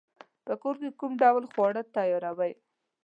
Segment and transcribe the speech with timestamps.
[0.45, 2.53] په کور کی کوم ډول خواړه تیاروئ؟